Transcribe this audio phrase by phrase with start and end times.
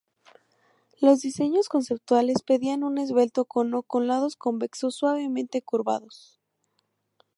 [0.99, 6.39] Los diseños conceptuales pedían un esbelto cono con lados convexos suavemente curvados.